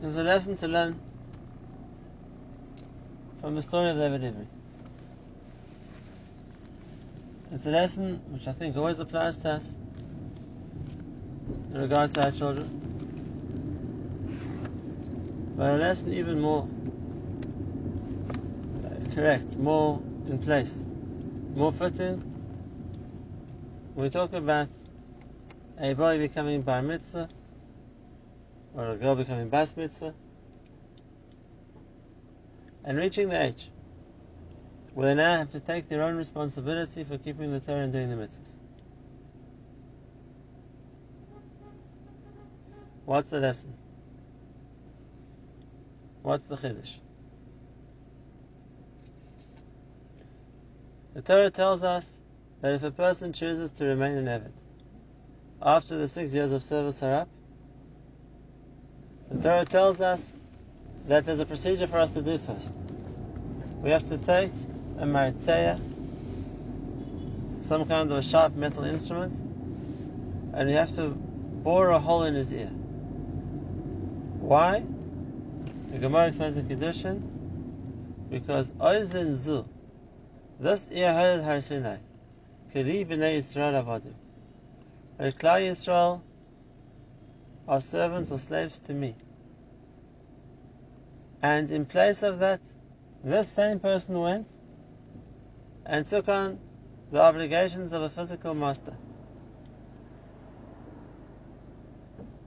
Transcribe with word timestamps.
There's 0.00 0.16
a 0.16 0.22
lesson 0.22 0.56
to 0.58 0.68
learn 0.68 1.00
from 3.40 3.56
the 3.56 3.62
story 3.62 3.90
of 3.90 3.96
David. 3.96 4.46
It's 7.50 7.66
a 7.66 7.70
lesson 7.70 8.22
which 8.28 8.46
I 8.46 8.52
think 8.52 8.76
always 8.76 9.00
applies 9.00 9.40
to 9.40 9.50
us 9.50 9.74
in 11.74 11.80
regard 11.80 12.14
to 12.14 12.26
our 12.26 12.30
children. 12.30 12.70
But 15.56 15.74
a 15.74 15.76
lesson 15.78 16.12
even 16.12 16.40
more 16.40 16.68
uh, 18.84 19.14
correct, 19.16 19.58
more 19.58 20.00
in 20.28 20.38
place, 20.38 20.84
more 21.56 21.72
fitting. 21.72 22.22
We 23.96 24.10
talk 24.10 24.32
about 24.32 24.68
a 25.76 25.92
boy 25.94 26.18
becoming 26.18 26.62
bar 26.62 26.82
mitzvah 26.82 27.28
or 28.74 28.92
a 28.92 28.96
girl 28.96 29.14
becoming 29.14 29.48
bas 29.48 29.76
mitzvah 29.76 30.14
and 32.84 32.98
reaching 32.98 33.28
the 33.28 33.42
age 33.42 33.70
where 34.94 35.08
they 35.08 35.14
now 35.14 35.38
have 35.38 35.50
to 35.52 35.60
take 35.60 35.88
their 35.88 36.02
own 36.02 36.16
responsibility 36.16 37.04
for 37.04 37.18
keeping 37.18 37.52
the 37.52 37.60
Torah 37.60 37.84
and 37.84 37.92
doing 37.92 38.10
the 38.10 38.16
mitzvahs. 38.16 38.54
What's 43.04 43.30
the 43.30 43.40
lesson? 43.40 43.74
What's 46.22 46.44
the 46.44 46.56
chiddush? 46.56 46.96
The 51.14 51.22
Torah 51.22 51.50
tells 51.50 51.82
us 51.82 52.20
that 52.60 52.74
if 52.74 52.82
a 52.82 52.90
person 52.90 53.32
chooses 53.32 53.70
to 53.72 53.86
remain 53.86 54.16
an 54.16 54.26
Eved 54.26 54.52
after 55.62 55.96
the 55.96 56.08
six 56.08 56.34
years 56.34 56.52
of 56.52 56.62
service 56.62 57.02
are 57.02 57.14
up, 57.14 57.28
the 59.30 59.42
Torah 59.42 59.64
tells 59.64 60.00
us 60.00 60.32
that 61.06 61.24
there's 61.26 61.40
a 61.40 61.46
procedure 61.46 61.86
for 61.86 61.98
us 61.98 62.14
to 62.14 62.22
do 62.22 62.38
first. 62.38 62.74
We 63.82 63.90
have 63.90 64.08
to 64.08 64.18
take 64.18 64.52
a 64.98 65.04
maritzeya, 65.04 65.78
some 67.62 67.86
kind 67.86 68.10
of 68.10 68.18
a 68.18 68.22
sharp 68.22 68.56
metal 68.56 68.84
instrument, 68.84 69.34
and 70.54 70.68
we 70.68 70.74
have 70.74 70.94
to 70.96 71.10
bore 71.10 71.90
a 71.90 71.98
hole 71.98 72.24
in 72.24 72.34
his 72.34 72.52
ear. 72.52 72.70
Why? 74.40 74.82
The 75.92 75.98
Gemara 75.98 76.28
explains 76.28 76.56
in 76.56 76.66
Kiddushin, 76.66 77.22
because 78.30 78.70
Oizen 78.72 79.34
Zu, 79.34 79.66
this 80.60 80.88
ear 80.90 81.12
heard 81.12 81.42
Har 81.42 81.60
Sinai, 81.60 81.98
Keli 82.74 83.06
b'nei 83.06 83.38
Yisrael 83.38 83.82
avodim. 83.82 84.14
That 85.18 85.36
Klal 85.38 85.60
Yisrael 85.68 86.22
are 87.68 87.80
servants 87.80 88.32
or 88.32 88.38
slaves 88.38 88.78
to 88.80 88.94
me. 88.94 89.14
And 91.42 91.70
in 91.70 91.84
place 91.86 92.22
of 92.22 92.40
that, 92.40 92.60
this 93.22 93.48
same 93.48 93.78
person 93.78 94.18
went 94.18 94.48
and 95.84 96.06
took 96.06 96.28
on 96.28 96.58
the 97.12 97.20
obligations 97.20 97.92
of 97.92 98.02
a 98.02 98.08
physical 98.08 98.54
master. 98.54 98.96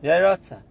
Yairotza. 0.04 0.64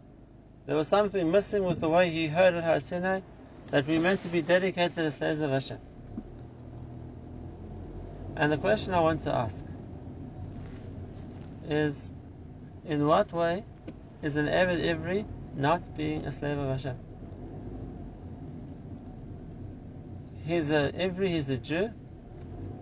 There 0.67 0.77
was 0.77 0.89
something 0.89 1.31
missing 1.31 1.65
with 1.65 1.81
the 1.81 1.89
way 1.89 2.11
he 2.11 2.27
heard 2.27 2.55
at 2.55 2.65
Har 2.65 3.23
that 3.71 3.87
we 3.87 3.99
meant 3.99 4.21
to 4.21 4.29
be 4.29 4.43
dedicated 4.43 4.99
as 4.99 5.15
slaves 5.15 5.41
of 5.41 5.51
Hashem. 5.51 5.79
And 8.37 8.53
the 8.53 8.59
question 8.59 8.95
I 8.95 9.01
want 9.01 9.23
to 9.23 9.35
ask 9.35 9.65
is, 11.69 12.13
in 12.85 13.07
what 13.07 13.33
way 13.33 13.65
is 14.23 14.37
an 14.37 14.47
Eved 14.47 14.83
Ivri 14.83 15.25
not 15.55 15.83
being 15.97 16.25
a 16.25 16.33
slave 16.33 16.59
of 16.59 16.69
Hashem? 16.69 16.97
He's 20.45 20.71
a 20.71 20.91
Ivri, 20.93 21.29
he's 21.29 21.49
a 21.49 21.59
Jew, 21.59 21.91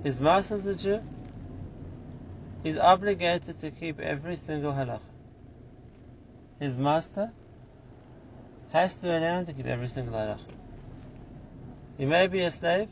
his 0.03 0.21
master's 0.21 0.66
a 0.66 0.75
Jew, 0.75 1.03
he's 2.62 2.78
obligated 2.78 3.59
to 3.59 3.71
keep 3.71 4.00
every 4.00 4.37
single 4.37 4.72
halacha. 4.72 5.00
His 6.59 6.77
master 6.77 7.31
has 8.72 8.97
to 8.97 9.19
him 9.19 9.47
to 9.47 9.53
keep 9.53 9.66
every 9.66 9.88
single 9.88 10.15
halacha. 10.15 10.54
He 11.98 12.04
may 12.04 12.27
be 12.27 12.41
a 12.41 12.50
slave, 12.50 12.88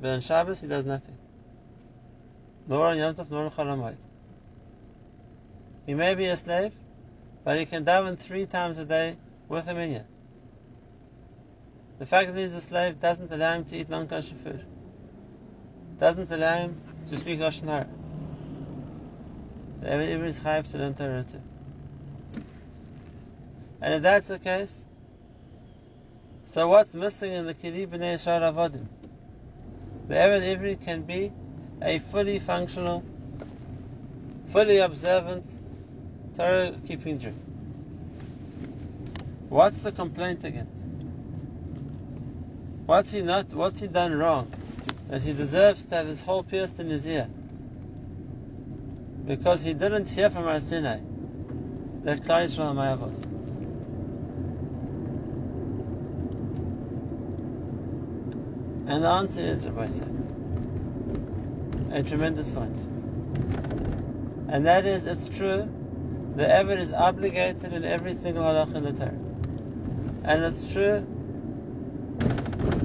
but 0.00 0.10
on 0.10 0.20
Shabbos 0.20 0.60
he 0.60 0.68
does 0.68 0.84
nothing. 0.84 1.16
Nor 2.66 2.88
on 2.88 2.98
Yom 2.98 3.14
Tov, 3.14 3.30
nor 3.30 3.44
on 3.44 3.50
Chol 3.50 3.96
He 5.86 5.94
may 5.94 6.14
be 6.14 6.26
a 6.26 6.36
slave, 6.36 6.72
but 7.44 7.58
he 7.58 7.66
can 7.66 7.84
daven 7.84 8.18
three 8.18 8.46
times 8.46 8.78
a 8.78 8.84
day 8.84 9.16
with 9.48 9.66
a 9.68 9.74
minyan. 9.74 10.04
The 11.98 12.06
fact 12.06 12.32
that 12.32 12.40
he's 12.40 12.52
a 12.52 12.60
slave 12.60 13.00
doesn't 13.00 13.32
allow 13.32 13.54
him 13.54 13.64
to 13.66 13.76
eat 13.76 13.88
non-kosher 13.88 14.34
food. 14.36 14.64
Doesn't 15.98 16.30
allow 16.30 16.58
him 16.58 16.80
to 17.08 17.16
speak 17.16 17.38
Lashon 17.38 17.68
Hara. 17.68 17.86
Every 19.84 20.06
is 20.06 20.40
chayav 20.40 20.70
to 20.70 20.78
learn 20.78 20.94
Torah 20.94 21.24
too. 21.24 21.40
And 23.80 23.94
if 23.94 24.02
that's 24.02 24.28
the 24.28 24.38
case, 24.38 24.84
so 26.44 26.68
what's 26.68 26.94
missing 26.94 27.32
in 27.32 27.46
the 27.46 27.54
Kili 27.54 27.86
B'nei 27.88 28.14
Yisrael 28.14 28.52
Avodim? 28.52 28.86
The 30.08 30.14
Eved 30.14 30.42
Ivri 30.42 30.80
can 30.80 31.02
be 31.02 31.32
a 31.80 31.98
fully 31.98 32.38
functional, 32.38 33.04
fully 34.52 34.78
observant 34.78 35.46
Torah 36.36 36.72
keeping 36.86 37.18
Jew. 37.18 37.34
What's 39.48 39.78
the 39.82 39.92
complaint 39.92 40.44
against 40.44 40.74
him? 40.76 40.88
What's 42.86 43.12
he 43.12 43.22
not? 43.22 43.52
What's 43.52 43.80
he 43.80 43.86
done 43.86 44.14
wrong 44.14 44.50
that 45.08 45.20
he 45.22 45.34
deserves 45.34 45.84
to 45.86 45.94
have 45.96 46.06
his 46.06 46.22
hole 46.22 46.42
pierced 46.42 46.80
in 46.80 46.88
his 46.88 47.06
ear? 47.06 47.28
Because 49.26 49.62
he 49.62 49.74
didn't 49.74 50.08
hear 50.08 50.30
from 50.30 50.44
Har 50.44 50.60
Sinai 50.60 51.00
that 52.04 52.22
Klal 52.22 52.46
Yisrael 52.46 52.74
Mayavot. 52.74 53.14
And 58.88 59.04
the 59.04 59.08
answer 59.08 59.40
is, 59.40 59.66
Rabbi 59.68 59.88
said, 59.88 60.08
a 61.92 62.02
tremendous 62.02 62.50
point. 62.50 62.76
And 64.48 64.66
that 64.66 64.84
is, 64.86 65.06
it's 65.06 65.28
true, 65.28 65.68
the 66.34 66.44
Eved 66.44 66.78
is 66.78 66.92
obligated 66.92 67.72
in 67.74 67.84
every 67.84 68.14
single 68.14 68.42
halach 68.42 68.74
in 68.74 68.84
the 68.84 68.92
Torah. 68.92 69.18
And 70.24 70.44
it's 70.44 70.64
true 70.72 71.06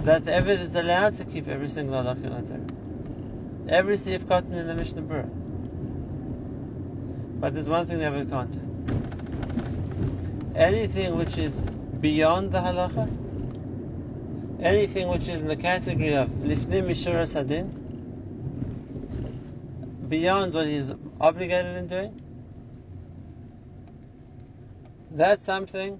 that 0.03 0.25
the 0.25 0.31
Eved 0.31 0.59
is 0.59 0.75
allowed 0.75 1.13
to 1.15 1.23
keep 1.23 1.47
every 1.47 1.69
single 1.69 1.95
halach 1.95 2.23
in 2.23 2.33
the 2.33 2.41
Torah. 2.41 2.65
Every 3.69 3.95
Seif 3.95 4.25
katan 4.25 4.53
in 4.53 4.67
the 4.67 4.75
Mishnah 4.75 5.01
Berurah. 5.01 5.29
But 7.39 7.53
there's 7.53 7.69
one 7.69 7.87
thing 7.87 7.99
the 7.99 8.05
Eved 8.05 8.29
can't 8.29 8.51
do. 8.51 8.59
Anything 10.55 11.17
which 11.17 11.37
is 11.37 11.61
beyond 12.01 12.51
the 12.51 12.59
halacha, 12.59 13.07
anything 14.61 15.07
which 15.07 15.29
is 15.29 15.39
in 15.39 15.47
the 15.47 15.55
category 15.55 16.15
of 16.15 16.29
lifnim 16.29 16.87
mishuras 16.87 17.33
hadin, 17.33 17.69
beyond 20.09 20.53
what 20.53 20.67
he's 20.67 20.91
obligated 21.21 21.77
in 21.77 21.87
doing, 21.87 22.21
that's 25.11 25.45
something 25.45 25.99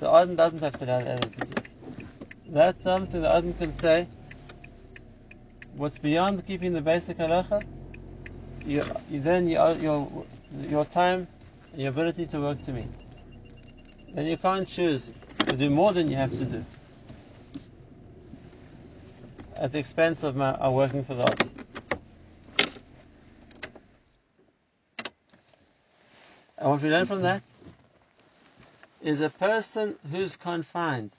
the 0.00 0.10
Adam 0.10 0.36
doesn't 0.36 0.60
have 0.60 0.78
to 0.78 0.84
allow 0.84 1.00
the 1.00 1.28
to 1.30 1.40
do. 1.42 1.54
That's 2.48 2.82
something 2.82 3.22
the 3.22 3.32
Adam 3.32 3.54
can 3.54 3.74
say, 3.74 4.08
what's 5.76 5.98
beyond 5.98 6.46
keeping 6.46 6.72
the 6.72 6.80
basic 6.80 7.18
halacha, 7.18 7.64
you, 8.66 8.82
you 9.10 9.20
then 9.20 9.48
you, 9.48 9.58
your, 9.74 10.26
your 10.68 10.84
time 10.84 11.26
and 11.72 11.80
your 11.82 11.90
ability 11.90 12.26
to 12.26 12.40
work 12.40 12.62
to 12.62 12.72
me. 12.72 12.86
Then 14.14 14.26
you 14.26 14.36
can't 14.36 14.68
choose 14.68 15.12
to 15.46 15.56
do 15.56 15.70
more 15.70 15.92
than 15.92 16.10
you 16.10 16.16
have 16.16 16.30
to 16.32 16.44
do. 16.44 16.64
at 19.56 19.72
the 19.72 19.78
expense 19.78 20.22
of 20.22 20.36
my, 20.36 20.50
uh, 20.50 20.70
working 20.70 21.04
for 21.04 21.14
the 21.14 21.22
other. 21.22 21.48
And 26.58 26.70
what 26.70 26.82
we 26.82 26.90
learn 26.90 27.06
from 27.06 27.22
that 27.22 27.42
is 29.04 29.20
a 29.20 29.28
person 29.28 29.96
who's 30.10 30.36
confined, 30.36 31.14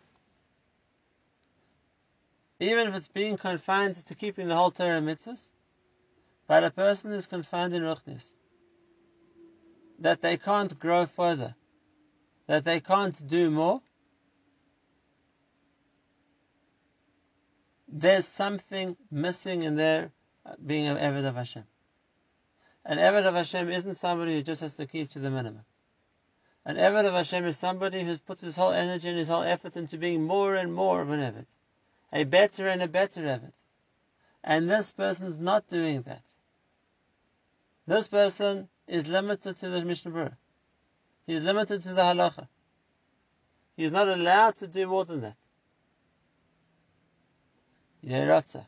even 2.60 2.88
if 2.88 2.96
it's 2.96 3.08
being 3.08 3.38
confined 3.38 3.94
to 3.94 4.16
keeping 4.16 4.48
the 4.48 4.56
whole 4.56 4.72
Torah 4.72 5.02
mitzvahs, 5.02 5.50
but 6.48 6.64
a 6.64 6.72
person 6.72 7.12
who's 7.12 7.28
confined 7.28 7.76
in 7.76 7.84
ruchnis, 7.84 8.28
that 10.00 10.20
they 10.22 10.36
can't 10.36 10.80
grow 10.80 11.06
further, 11.06 11.54
that 12.48 12.66
they 12.66 12.80
can't 12.80 13.28
do 13.28 13.52
more, 13.52 13.84
there's 17.88 18.28
something 18.28 18.98
missing 19.12 19.62
in 19.62 19.76
their 19.76 20.12
being 20.66 20.88
an 20.88 20.98
Eved 20.98 21.28
of 21.28 21.36
Hashem. 21.36 21.66
An 22.84 22.98
Eved 22.98 23.26
of 23.26 23.36
Hashem 23.36 23.70
isn't 23.70 23.96
somebody 23.96 24.34
who 24.34 24.42
just 24.42 24.62
has 24.62 24.74
to 24.74 24.88
keep 24.88 25.12
to 25.12 25.20
the 25.20 25.30
minimum. 25.30 25.66
An 26.66 26.78
Eved 26.78 27.06
of 27.06 27.14
Hashem 27.14 27.46
is 27.46 27.58
somebody 27.58 28.04
who 28.04 28.18
puts 28.18 28.42
his 28.42 28.56
whole 28.56 28.72
energy 28.72 29.08
and 29.08 29.18
his 29.18 29.28
whole 29.28 29.44
effort 29.44 29.78
into 29.78 30.00
being 30.00 30.24
more 30.24 30.56
and 30.56 30.74
more 30.74 31.02
of 31.02 31.12
an 31.12 31.20
Eved. 31.20 31.46
A 32.12 32.24
better 32.24 32.68
and 32.68 32.82
a 32.82 32.88
better 32.88 33.22
Eved. 33.22 33.54
And 34.44 34.70
this 34.70 34.92
person's 34.92 35.38
not 35.38 35.68
doing 35.68 36.02
that. 36.04 36.24
This 37.86 38.08
person 38.08 38.68
is 38.88 39.08
limited 39.08 39.58
to 39.60 39.70
the 39.70 39.86
Mishnah 39.86 40.12
Berurah. 40.12 40.38
He 41.28 41.36
is 41.36 41.44
limited 41.44 41.84
to 41.84 41.94
the 41.94 42.02
halacha. 42.02 42.48
He 43.78 43.84
is 43.84 43.92
not 43.92 44.08
allowed 44.08 44.58
to 44.58 44.68
do 44.68 44.88
more 44.88 45.06
than 45.06 45.22
that. 45.22 45.38
Yeratza. 48.04 48.66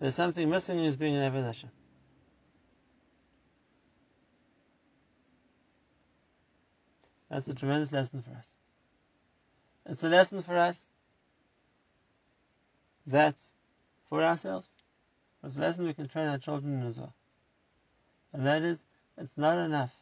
There's 0.00 0.14
something 0.16 0.50
missing 0.50 0.78
in 0.78 0.84
his 0.84 0.96
being 0.96 1.14
an 1.14 1.32
Eved 1.32 1.44
Hashem. 1.44 1.70
That's 7.30 7.48
a 7.48 7.54
tremendous 7.54 7.92
lesson 7.92 8.22
for 8.22 8.30
us. 8.32 8.54
It's 9.86 10.04
a 10.04 10.08
lesson 10.08 10.42
for 10.42 10.56
us 10.56 10.88
that's 13.06 13.52
for 14.08 14.22
ourselves. 14.22 14.68
It's 15.42 15.56
a 15.56 15.60
lesson 15.60 15.86
we 15.86 15.94
can 15.94 16.08
train 16.08 16.28
our 16.28 16.38
children 16.38 16.80
in 16.80 16.86
as 16.86 16.98
well. 16.98 17.14
And 18.32 18.46
that 18.46 18.62
is, 18.62 18.84
it's 19.18 19.36
not 19.36 19.58
enough. 19.58 19.94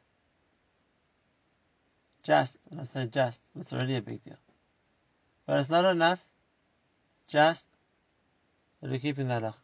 Just, 2.22 2.58
and 2.70 2.80
I 2.80 2.84
say 2.84 3.06
just, 3.06 3.42
it's 3.58 3.72
already 3.72 3.96
a 3.96 4.02
big 4.02 4.22
deal. 4.22 4.38
But 5.46 5.58
it's 5.58 5.70
not 5.70 5.84
enough 5.84 6.24
just 7.26 7.66
that 8.80 8.90
we're 8.90 9.00
keeping 9.00 9.28
that 9.28 9.42
halach. 9.42 9.54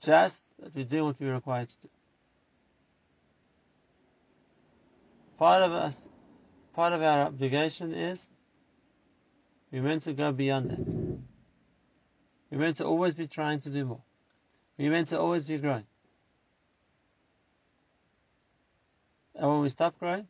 Just 0.00 0.42
that 0.58 0.74
we're 0.74 0.84
doing 0.84 1.04
what 1.04 1.20
we're 1.20 1.34
required 1.34 1.68
to 1.68 1.80
do. 1.82 1.88
Part 5.42 5.62
of 5.62 5.72
us, 5.72 6.08
part 6.72 6.92
of 6.92 7.02
our 7.02 7.26
obligation 7.26 7.92
is 7.92 8.30
we're 9.72 9.82
meant 9.82 10.04
to 10.04 10.12
go 10.12 10.30
beyond 10.30 10.70
that. 10.70 11.18
We're 12.48 12.58
meant 12.58 12.76
to 12.76 12.86
always 12.86 13.16
be 13.16 13.26
trying 13.26 13.58
to 13.58 13.70
do 13.70 13.84
more. 13.84 14.02
We're 14.78 14.92
meant 14.92 15.08
to 15.08 15.18
always 15.18 15.44
be 15.44 15.58
growing. 15.58 15.84
And 19.34 19.50
when 19.50 19.62
we 19.62 19.68
stop 19.68 19.98
growing, 19.98 20.28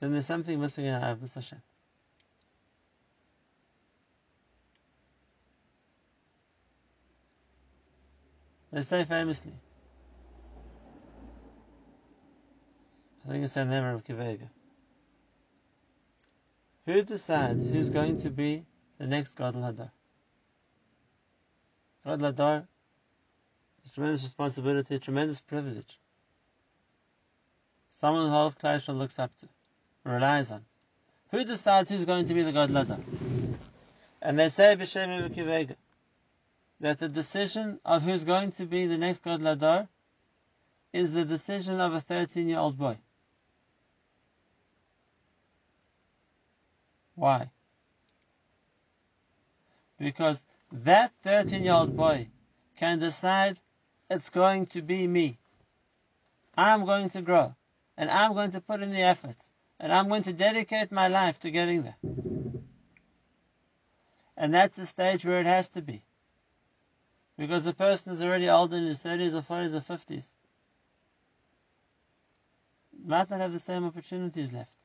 then 0.00 0.10
there's 0.10 0.26
something 0.26 0.60
missing 0.60 0.86
in 0.86 0.94
our 0.94 1.14
Avos 1.14 1.34
Hashem. 1.34 1.62
They 8.72 8.82
say 8.82 9.04
famously, 9.04 9.52
I 13.28 13.32
think 13.32 13.44
it's 13.44 13.52
the 13.52 13.66
name 13.66 13.84
of 13.84 14.04
Kivega. 14.04 14.48
Who 16.86 17.02
decides 17.02 17.68
who's 17.68 17.90
going 17.90 18.16
to 18.20 18.30
be 18.30 18.64
the 18.96 19.06
next 19.06 19.34
Gadol 19.34 19.60
HaDor? 19.60 19.90
Gadol 22.06 22.32
HaDor 22.32 22.66
is 23.84 23.90
a 23.90 23.92
tremendous 23.92 24.22
responsibility, 24.22 24.94
a 24.94 24.98
tremendous 24.98 25.42
privilege. 25.42 25.98
Someone 27.90 28.28
who 28.28 28.32
half 28.32 28.58
Klal 28.58 28.76
Yisrael 28.76 28.96
looks 28.96 29.18
up 29.18 29.36
to, 29.40 29.48
relies 30.04 30.50
on. 30.50 30.64
Who 31.30 31.44
decides 31.44 31.90
who's 31.90 32.06
going 32.06 32.24
to 32.28 32.34
be 32.34 32.44
the 32.44 32.52
Gadol 32.52 32.76
HaDor? 32.76 33.04
And 34.22 34.38
they 34.38 34.48
say 34.48 34.74
B'Shem 34.74 35.28
Kivega 35.34 35.76
that 36.80 36.98
the 36.98 37.10
decision 37.10 37.78
of 37.84 38.04
who's 38.04 38.24
going 38.24 38.52
to 38.52 38.64
be 38.64 38.86
the 38.86 38.96
next 38.96 39.22
Gadol 39.22 39.54
HaDor 39.54 39.88
is 40.94 41.12
the 41.12 41.26
decision 41.26 41.78
of 41.82 41.92
a 41.92 42.00
13 42.00 42.48
year 42.48 42.60
old 42.60 42.78
boy. 42.78 42.96
Why? 47.18 47.50
Because 49.98 50.44
that 50.70 51.12
13 51.24 51.64
year 51.64 51.72
old 51.72 51.96
boy 51.96 52.28
can 52.76 53.00
decide 53.00 53.58
it's 54.08 54.30
going 54.30 54.66
to 54.66 54.82
be 54.82 55.04
me. 55.04 55.40
I'm 56.56 56.84
going 56.84 57.08
to 57.10 57.22
grow 57.22 57.56
and 57.96 58.08
I'm 58.08 58.34
going 58.34 58.52
to 58.52 58.60
put 58.60 58.82
in 58.82 58.92
the 58.92 59.02
effort 59.02 59.34
and 59.80 59.92
I'm 59.92 60.08
going 60.08 60.22
to 60.24 60.32
dedicate 60.32 60.92
my 60.92 61.08
life 61.08 61.40
to 61.40 61.50
getting 61.50 61.82
there. 61.82 61.96
And 64.36 64.54
that's 64.54 64.76
the 64.76 64.86
stage 64.86 65.26
where 65.26 65.40
it 65.40 65.46
has 65.46 65.70
to 65.70 65.82
be. 65.82 66.04
Because 67.36 67.64
the 67.64 67.74
person 67.74 68.12
is 68.12 68.22
already 68.22 68.48
old 68.48 68.72
in 68.72 68.84
his 68.84 69.00
30s 69.00 69.34
or 69.34 69.42
40s 69.42 69.74
or 69.74 69.80
50s. 69.80 70.34
Might 73.04 73.28
not 73.28 73.40
have 73.40 73.52
the 73.52 73.58
same 73.58 73.84
opportunities 73.84 74.52
left 74.52 74.77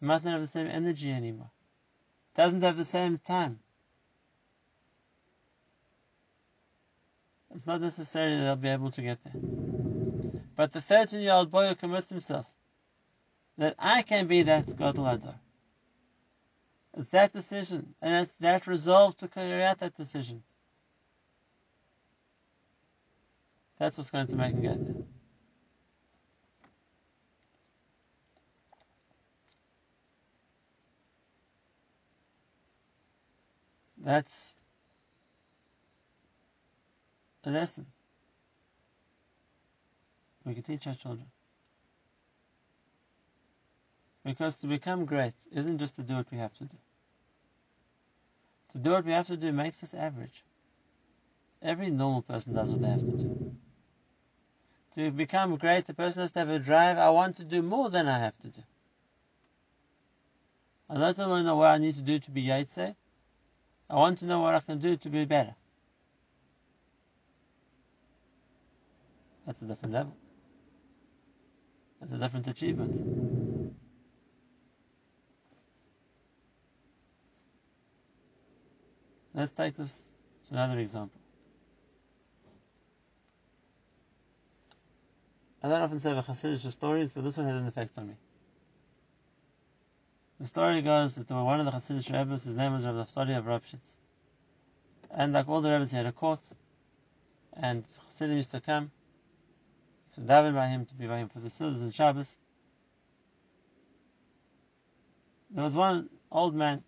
might 0.00 0.24
not 0.24 0.32
have 0.32 0.40
the 0.40 0.46
same 0.46 0.66
energy 0.66 1.10
anymore. 1.10 1.50
Doesn't 2.36 2.62
have 2.62 2.76
the 2.76 2.84
same 2.84 3.18
time. 3.18 3.58
It's 7.54 7.66
not 7.66 7.80
necessarily 7.80 8.36
that 8.36 8.42
they'll 8.44 8.56
be 8.56 8.68
able 8.68 8.90
to 8.92 9.02
get 9.02 9.18
there. 9.24 9.32
But 10.54 10.72
the 10.72 10.80
13 10.80 11.20
year 11.20 11.32
old 11.32 11.50
boy 11.50 11.68
who 11.68 11.74
commits 11.74 12.08
himself 12.08 12.46
that 13.56 13.74
I 13.78 14.02
can 14.02 14.26
be 14.26 14.42
that 14.42 14.66
Gadol 14.76 15.04
HaDor. 15.04 15.34
It's 16.96 17.08
that 17.10 17.32
decision, 17.32 17.94
and 18.00 18.22
it's 18.22 18.32
that 18.40 18.66
resolve 18.66 19.16
to 19.18 19.28
carry 19.28 19.62
out 19.62 19.80
that 19.80 19.96
decision. 19.96 20.42
That's 23.78 23.96
what's 23.96 24.10
going 24.10 24.26
to 24.28 24.36
make 24.36 24.52
him 24.52 24.62
get 24.62 24.84
there. 24.84 25.04
That's 34.08 34.56
a 37.44 37.50
lesson 37.50 37.84
we 40.46 40.54
can 40.54 40.62
teach 40.62 40.86
our 40.86 40.94
children. 40.94 41.26
Because 44.24 44.54
to 44.60 44.66
become 44.66 45.04
great 45.04 45.34
isn't 45.52 45.76
just 45.76 45.96
to 45.96 46.02
do 46.02 46.16
what 46.16 46.32
we 46.32 46.38
have 46.38 46.54
to 46.54 46.64
do. 46.64 46.78
To 48.72 48.78
do 48.78 48.92
what 48.92 49.04
we 49.04 49.12
have 49.12 49.26
to 49.26 49.36
do 49.36 49.52
makes 49.52 49.84
us 49.84 49.92
average. 49.92 50.42
Every 51.60 51.90
normal 51.90 52.22
person 52.22 52.54
does 52.54 52.70
what 52.70 52.80
they 52.80 52.88
have 52.88 53.00
to 53.00 53.18
do. 53.18 53.56
To 54.94 55.10
become 55.10 55.56
great, 55.56 55.84
the 55.84 55.92
person 55.92 56.22
has 56.22 56.32
to 56.32 56.38
have 56.38 56.48
a 56.48 56.58
drive. 56.58 56.96
I 56.96 57.10
want 57.10 57.36
to 57.36 57.44
do 57.44 57.60
more 57.60 57.90
than 57.90 58.08
I 58.08 58.20
have 58.20 58.38
to 58.38 58.48
do. 58.48 58.62
I 60.88 60.94
don't 60.94 61.02
want 61.02 61.16
to 61.18 61.42
know 61.42 61.56
what 61.56 61.72
I 61.72 61.76
need 61.76 61.96
to 61.96 62.00
do 62.00 62.18
to 62.18 62.30
be 62.30 62.46
Yaitse. 62.46 62.96
I 63.90 63.96
want 63.96 64.18
to 64.18 64.26
know 64.26 64.40
what 64.40 64.54
I 64.54 64.60
can 64.60 64.78
do 64.78 64.96
to 64.96 65.08
be 65.08 65.24
better. 65.24 65.54
That's 69.46 69.62
a 69.62 69.64
different 69.64 69.94
level. 69.94 70.14
That's 72.00 72.12
a 72.12 72.18
different 72.18 72.48
achievement. 72.48 73.74
Let's 79.34 79.52
take 79.52 79.76
this 79.76 80.10
to 80.48 80.54
another 80.54 80.78
example. 80.80 81.20
I 85.62 85.68
don't 85.68 85.80
often 85.80 85.98
say 85.98 86.12
the 86.12 86.22
Hasidic 86.22 86.70
stories, 86.72 87.12
but 87.12 87.24
this 87.24 87.36
one 87.36 87.46
had 87.46 87.56
an 87.56 87.66
effect 87.66 87.96
on 87.98 88.08
me. 88.08 88.14
The 90.40 90.46
story 90.46 90.82
goes 90.82 91.16
that 91.16 91.28
one 91.28 91.58
of 91.58 91.66
the 91.66 91.72
Hasidic 91.72 92.12
rabbis, 92.12 92.44
his 92.44 92.54
name 92.54 92.72
was 92.72 92.86
Rabbi 92.86 92.98
Naftali 92.98 93.36
of 93.36 93.44
Ropshitz. 93.46 93.96
And 95.10 95.32
like 95.32 95.48
all 95.48 95.60
the 95.60 95.70
rabbis, 95.70 95.90
he 95.90 95.96
had 95.96 96.06
a 96.06 96.12
court, 96.12 96.40
and 97.54 97.84
Hasidim 98.06 98.36
used 98.36 98.52
to 98.52 98.60
come 98.60 98.92
to 100.14 100.20
daven 100.20 100.54
by 100.54 100.68
him, 100.68 100.86
to 100.86 100.94
be 100.94 101.08
by 101.08 101.18
him 101.18 101.28
for 101.28 101.40
the 101.40 101.48
Sudas 101.48 101.82
and 101.82 101.92
Shabbos. 101.92 102.38
There 105.50 105.64
was 105.64 105.74
one 105.74 106.08
old 106.30 106.54
man 106.54 106.84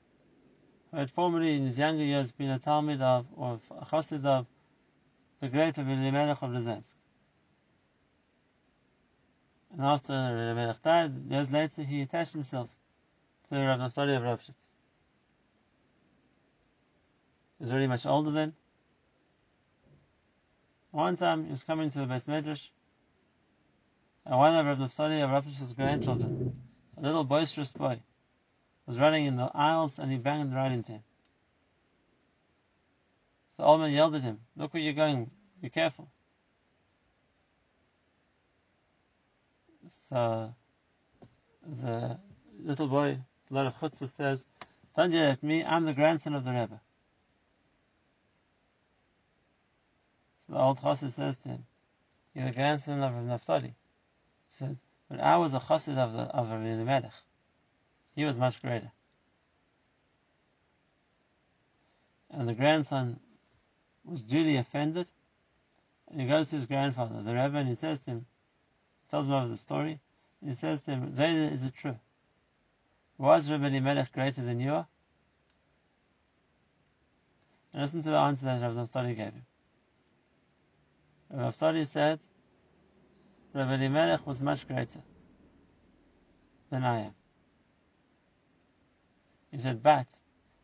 who 0.93 0.99
had 0.99 1.11
formerly 1.11 1.57
in 1.57 1.67
his 1.67 1.79
younger 1.79 2.05
years 2.05 2.31
been 2.31 2.51
a 2.51 2.59
talmid 2.61 3.01
of, 3.01 3.27
or 3.35 3.59
a 3.73 3.85
Chassid 3.85 4.25
of, 4.25 4.47
the 5.41 5.49
great 5.49 5.77
Rabbi 5.77 5.91
Elimelech 5.91 6.41
of 6.41 6.51
Lezhensk. 6.51 6.95
And 9.73 9.81
after 9.81 10.13
Elimelech 10.13 10.83
died, 10.83 11.29
years 11.29 11.51
later 11.51 11.83
he 11.83 12.03
attached 12.03 12.33
himself 12.33 12.71
to 13.51 13.67
Rav 13.67 13.81
Naftali 13.81 14.17
of 14.17 14.23
Ropshitz. 14.23 14.69
He 17.59 17.65
was 17.65 17.71
already 17.71 17.89
much 17.89 18.07
older 18.07 18.31
then. 18.31 18.55
One 20.93 21.17
time 21.17 21.45
he 21.45 21.51
was 21.51 21.63
coming 21.65 21.91
to 21.91 21.99
the 21.99 22.07
Beis 22.07 22.27
Medrash, 22.27 22.69
and 24.25 24.39
one 24.39 24.55
of 24.55 24.67
Rav 24.67 24.79
Naftali 24.79 25.23
of 25.23 25.31
Ropshitz's 25.31 25.73
grandchildren, 25.73 26.61
a 26.97 27.01
little 27.01 27.25
boisterous 27.25 27.73
boy, 27.73 28.01
was 28.87 28.99
running 28.99 29.25
in 29.27 29.37
the 29.37 29.51
aisles 29.55 29.99
and 29.99 30.11
he 30.11 30.19
banged 30.19 30.55
right 30.55 30.73
into 30.73 30.93
him. 30.93 31.03
So 33.57 33.63
the 33.63 33.69
old 33.69 33.81
man 33.81 33.93
yelled 33.93 34.15
at 34.15 34.23
him, 34.23 34.41
Look 34.57 34.75
where 34.75 34.83
you're 34.83 34.93
going, 34.93 35.31
be 35.61 35.71
careful. 35.71 36.09
So 40.09 40.55
the 41.67 42.19
little 42.63 42.89
boy, 42.89 43.19
a 43.51 43.55
lot 43.55 43.67
of 43.67 43.75
chutzpah 43.75 44.09
says, 44.09 44.47
"Don't 44.95 45.13
yell 45.13 45.33
at 45.33 45.43
me. 45.43 45.65
I'm 45.65 45.85
the 45.85 45.95
grandson 45.95 46.35
of 46.35 46.45
the 46.45 46.53
Rebbe." 46.53 46.81
So 50.41 50.53
the 50.53 50.61
old 50.61 50.81
chassid 50.81 51.13
says 51.13 51.37
to 51.39 51.49
him, 51.49 51.67
"You're 52.35 52.47
the 52.47 52.53
grandson 52.53 53.03
of 53.03 53.25
Naphtali." 53.25 53.69
He 53.69 53.75
said, 54.49 54.79
"But 55.09 55.21
I 55.21 55.37
was 55.37 55.55
a 55.55 55.61
chassid 55.61 55.97
of 55.97 56.13
the 56.13 56.23
of 56.23 56.51
Rabbi. 56.51 57.11
He 58.15 58.25
was 58.25 58.37
much 58.37 58.61
greater." 58.63 58.93
And 62.31 62.49
the 62.49 62.55
grandson 62.55 63.19
was 64.05 64.23
duly 64.23 64.57
offended, 64.57 65.09
and 66.09 66.21
he 66.21 66.27
goes 66.27 66.51
to 66.51 66.57
his 66.57 66.67
grandfather, 66.67 67.23
the 67.23 67.35
Rebbe, 67.35 67.59
and 67.59 67.69
he 67.69 67.75
says 67.75 67.99
to 68.01 68.11
him, 68.11 68.27
tells 69.09 69.27
him 69.27 69.33
over 69.33 69.49
the 69.49 69.57
story, 69.57 70.01
and 70.41 70.51
he 70.51 70.55
says 70.55 70.81
to 70.83 70.93
him, 70.93 71.15
Zayda, 71.15 71.53
is 71.53 71.65
it 71.65 71.75
true? 71.75 71.99
Was 73.21 73.51
Rabbi 73.51 73.67
Elimelech 73.67 74.13
greater 74.13 74.41
than 74.41 74.61
you 74.61 74.73
are? 74.73 74.87
And 77.71 77.83
listen 77.83 78.01
to 78.01 78.09
the 78.09 78.17
answer 78.17 78.47
that 78.47 78.63
Rabbi 78.63 78.81
Naftali 78.81 79.15
gave 79.15 79.35
him. 79.35 79.45
Rabbi 81.31 81.51
Naftali 81.51 81.87
said, 81.87 82.19
Rabbi 83.53 83.75
Elimelech 83.75 84.27
was 84.27 84.41
much 84.41 84.67
greater 84.67 85.03
than 86.71 86.83
I 86.83 87.01
am. 87.01 87.15
He 89.53 89.59
said, 89.59 89.83
but 89.83 90.07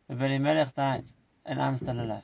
Rabbi 0.09 0.25
Elimelech 0.25 0.73
died, 0.73 1.05
and 1.45 1.61
I'm 1.61 1.77
still 1.77 2.01
alive. 2.01 2.23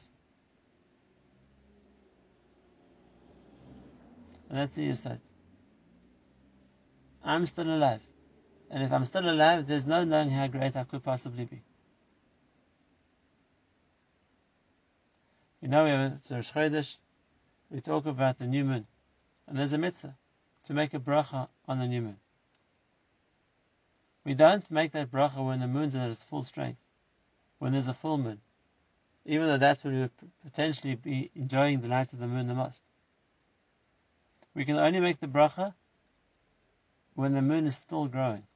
That's 4.49 4.73
the 4.73 4.89
Yisod. 4.89 5.19
I'm 7.23 7.45
still 7.45 7.69
alive. 7.69 8.01
And 8.73 8.81
if 8.81 8.91
I'm 8.91 9.05
still 9.05 9.29
alive, 9.29 9.67
there's 9.67 9.85
no 9.85 10.03
knowing 10.03 10.31
how 10.31 10.47
great 10.47 10.75
I 10.75 10.83
could 10.83 11.03
possibly 11.03 11.45
be. 11.45 11.61
You 15.61 15.67
know, 15.67 15.83
we 15.83 15.91
have 15.91 16.19
Rosh 16.31 16.51
Chodesh, 16.51 16.97
we 17.69 17.81
talk 17.81 18.07
about 18.07 18.39
the 18.39 18.47
new 18.47 18.65
moon. 18.65 18.87
And 19.47 19.59
there's 19.59 19.73
a 19.73 19.77
mitzvah 19.77 20.15
to 20.63 20.73
make 20.73 20.95
a 20.95 20.99
bracha 20.99 21.49
on 21.67 21.77
the 21.77 21.85
new 21.85 22.01
moon. 22.01 22.17
We 24.23 24.33
don't 24.33 24.69
make 24.71 24.93
that 24.93 25.11
bracha 25.11 25.45
when 25.45 25.59
the 25.59 25.67
moon's 25.67 25.93
at 25.93 26.09
its 26.09 26.23
full 26.23 26.41
strength, 26.41 26.79
when 27.59 27.73
there's 27.73 27.87
a 27.87 27.93
full 27.93 28.17
moon, 28.17 28.41
even 29.23 29.45
though 29.47 29.57
that's 29.57 29.83
when 29.83 29.93
we 29.93 30.01
would 30.01 30.11
potentially 30.45 30.95
be 30.95 31.29
enjoying 31.35 31.81
the 31.81 31.89
light 31.89 32.11
of 32.11 32.17
the 32.17 32.27
moon 32.27 32.47
the 32.47 32.55
most. 32.55 32.81
We 34.55 34.65
can 34.65 34.77
only 34.77 34.99
make 34.99 35.19
the 35.19 35.27
bracha 35.27 35.75
when 37.13 37.33
the 37.33 37.41
moon 37.43 37.67
is 37.67 37.77
still 37.77 38.07
growing. 38.07 38.47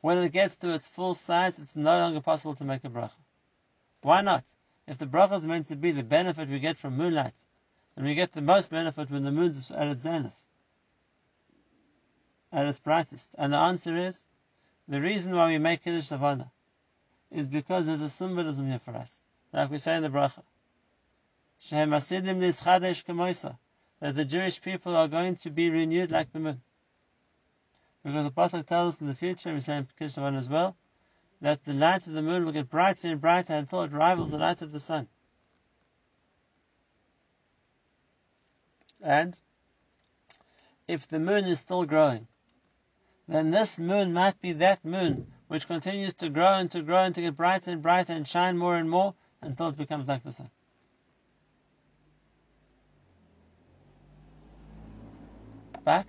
When 0.00 0.18
it 0.18 0.32
gets 0.32 0.56
to 0.58 0.70
its 0.70 0.86
full 0.86 1.14
size, 1.14 1.58
it's 1.58 1.74
no 1.76 1.98
longer 1.98 2.20
possible 2.20 2.54
to 2.56 2.64
make 2.64 2.84
a 2.84 2.88
bracha. 2.88 3.10
Why 4.02 4.20
not? 4.20 4.44
If 4.86 4.98
the 4.98 5.06
bracha 5.06 5.34
is 5.34 5.46
meant 5.46 5.66
to 5.68 5.76
be 5.76 5.90
the 5.90 6.04
benefit 6.04 6.48
we 6.48 6.60
get 6.60 6.78
from 6.78 6.96
moonlight, 6.96 7.44
and 7.96 8.06
we 8.06 8.14
get 8.14 8.32
the 8.32 8.40
most 8.40 8.70
benefit 8.70 9.10
when 9.10 9.24
the 9.24 9.32
moon 9.32 9.50
is 9.50 9.70
at 9.72 9.88
its 9.88 10.02
zenith, 10.02 10.40
at 12.52 12.66
its 12.66 12.78
brightest. 12.78 13.34
And 13.36 13.52
the 13.52 13.58
answer 13.58 13.96
is, 13.96 14.24
the 14.86 15.00
reason 15.00 15.34
why 15.34 15.48
we 15.48 15.58
make 15.58 15.82
Kiddush 15.82 16.10
Levana 16.10 16.50
is 17.30 17.48
because 17.48 17.86
there's 17.86 18.00
a 18.00 18.08
symbolism 18.08 18.68
here 18.68 18.78
for 18.78 18.94
us. 18.94 19.20
Like 19.52 19.70
we 19.70 19.78
say 19.78 19.96
in 19.96 20.02
the 20.02 20.08
bracha. 20.08 20.44
That 24.00 24.14
the 24.14 24.24
Jewish 24.24 24.62
people 24.62 24.96
are 24.96 25.08
going 25.08 25.36
to 25.36 25.50
be 25.50 25.70
renewed 25.70 26.12
like 26.12 26.32
the 26.32 26.38
moon. 26.38 26.62
Because 28.04 28.24
the 28.24 28.30
Pasuk 28.30 28.66
tells 28.66 28.94
us 28.94 29.00
in 29.00 29.06
the 29.06 29.14
future, 29.14 29.52
we 29.52 29.60
say 29.60 29.78
in 29.78 29.88
Kishavan 30.00 30.36
as 30.36 30.48
well, 30.48 30.76
that 31.40 31.64
the 31.64 31.72
light 31.72 32.06
of 32.06 32.14
the 32.14 32.22
moon 32.22 32.44
will 32.44 32.52
get 32.52 32.70
brighter 32.70 33.08
and 33.08 33.20
brighter 33.20 33.54
until 33.54 33.82
it 33.82 33.92
rivals 33.92 34.30
the 34.30 34.38
light 34.38 34.62
of 34.62 34.72
the 34.72 34.80
sun. 34.80 35.08
And 39.00 39.38
if 40.88 41.06
the 41.06 41.20
moon 41.20 41.44
is 41.44 41.60
still 41.60 41.84
growing, 41.84 42.26
then 43.28 43.50
this 43.50 43.78
moon 43.78 44.12
might 44.12 44.40
be 44.40 44.52
that 44.52 44.84
moon 44.84 45.32
which 45.48 45.66
continues 45.66 46.14
to 46.14 46.28
grow 46.28 46.54
and 46.54 46.70
to 46.70 46.82
grow 46.82 47.04
and 47.04 47.14
to 47.14 47.20
get 47.20 47.36
brighter 47.36 47.70
and 47.70 47.82
brighter 47.82 48.12
and 48.12 48.26
shine 48.26 48.56
more 48.56 48.76
and 48.76 48.88
more 48.88 49.14
until 49.40 49.68
it 49.68 49.76
becomes 49.76 50.08
like 50.08 50.24
the 50.24 50.32
sun. 50.32 50.50
But 55.84 56.06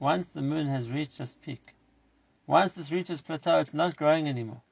once 0.00 0.26
the 0.28 0.42
moon 0.42 0.66
has 0.66 0.90
reached 0.90 1.20
its 1.20 1.36
peak, 1.42 1.74
once 2.46 2.74
this 2.74 2.90
reaches 2.90 3.20
plateau, 3.20 3.60
it's 3.60 3.74
not 3.74 3.96
growing 3.96 4.28
anymore. 4.28 4.62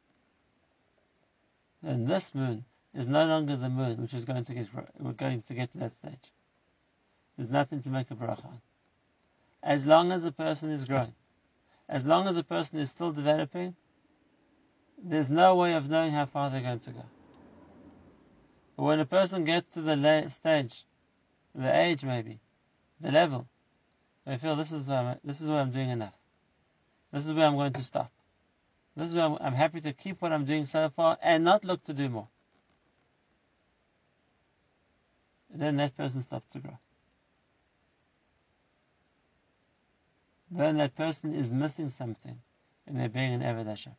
Then 1.83 2.07
this 2.07 2.35
moon 2.35 2.65
is 2.95 3.07
no 3.07 3.27
longer 3.27 3.55
the 3.55 3.69
moon 3.69 4.01
which 4.01 4.15
is 4.15 4.25
going 4.25 4.45
to 4.45 4.55
get 4.55 4.67
we're 4.99 5.13
going 5.13 5.43
to 5.43 5.55
get 5.55 5.71
to 5.73 5.79
that 5.79 5.93
stage. 5.93 6.33
There's 7.37 7.51
nothing 7.51 7.83
to 7.83 7.91
make 7.91 8.11
a 8.11 8.17
bracha 8.17 8.45
on. 8.45 8.61
As 9.63 9.87
long 9.87 10.11
as 10.11 10.25
a 10.25 10.33
person 10.33 10.71
is 10.71 10.87
growing, 10.87 11.15
as 11.89 12.05
long 12.05 12.27
as 12.27 12.37
a 12.37 12.43
person 12.43 12.79
is 12.79 12.91
still 12.91 13.13
developing, 13.13 13.77
there's 15.01 15.31
no 15.31 15.55
way 15.55 15.75
of 15.75 15.89
knowing 15.89 16.11
how 16.11 16.27
far 16.27 16.51
they're 16.51 16.63
going 16.63 16.81
to 16.81 16.91
go. 16.91 17.05
But 18.77 18.83
when 18.85 19.01
a 19.01 19.07
person 19.07 19.45
gets 19.45 19.69
to 19.75 19.83
the 19.83 20.29
stage, 20.29 20.85
the 21.55 21.77
age 21.77 22.05
maybe, 22.05 22.41
the 23.01 23.13
level. 23.13 23.47
I 24.29 24.37
feel 24.37 24.57
this 24.57 24.73
is 24.73 24.87
where 24.87 24.99
I'm, 24.99 25.19
this 25.25 25.41
is 25.41 25.49
where 25.49 25.59
I'm 25.59 25.71
doing 25.71 25.89
enough. 25.89 26.15
This 27.13 27.27
is 27.27 27.33
where 27.33 27.47
I'm 27.47 27.57
going 27.57 27.73
to 27.73 27.83
stop. 27.83 28.13
This 28.95 29.09
is 29.09 29.15
where 29.15 29.25
I'm, 29.25 29.39
I'm 29.41 29.55
happy 29.55 29.81
to 29.81 29.93
keep 29.95 30.21
what 30.21 30.33
I'm 30.33 30.45
doing 30.45 30.67
so 30.67 30.91
far 30.91 31.17
and 31.23 31.45
not 31.45 31.65
look 31.65 31.83
to 31.85 31.95
do 31.95 32.11
more. 32.11 32.29
And 35.51 35.63
then 35.63 35.77
that 35.79 35.97
person 35.97 36.21
stops 36.21 36.47
to 36.51 36.59
grow. 36.59 36.79
Then 40.51 40.77
that 40.77 40.95
person 40.95 41.35
is 41.35 41.51
missing 41.51 41.89
something 41.89 42.39
in 42.87 42.99
their 42.99 43.09
being 43.09 43.33
an 43.33 43.41
Eved 43.41 43.67
Hashem. 43.67 43.95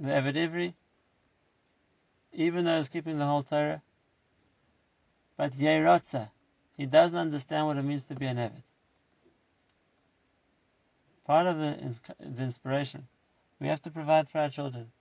The 0.00 0.10
Eved 0.10 0.34
Ivri, 0.34 0.74
even 2.32 2.64
though 2.64 2.78
he's 2.78 2.88
keeping 2.88 3.18
the 3.18 3.26
whole 3.26 3.44
Torah, 3.44 3.82
but 5.36 5.52
Yerotza, 5.52 6.30
he 6.76 6.86
doesn't 6.86 7.18
understand 7.18 7.66
what 7.66 7.76
it 7.76 7.82
means 7.82 8.04
to 8.04 8.14
be 8.14 8.26
an 8.26 8.36
Eved. 8.36 8.62
Part 11.24 11.46
of 11.46 11.58
the, 11.58 12.00
the 12.20 12.42
inspiration, 12.42 13.06
we 13.60 13.68
have 13.68 13.82
to 13.82 13.90
provide 13.90 14.28
for 14.28 14.38
our 14.38 14.50
children. 14.50 14.92